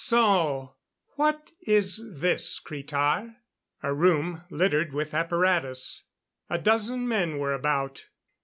"So? 0.03 0.77
What 1.11 1.51
is 1.61 2.01
this, 2.11 2.57
Cretar?" 2.59 3.35
A 3.83 3.93
room 3.93 4.41
littered 4.49 4.93
with 4.93 5.13
apparatus. 5.13 6.05
A 6.49 6.57
dozen 6.57 7.07
men 7.07 7.37
were 7.37 7.53
about. 7.53 8.07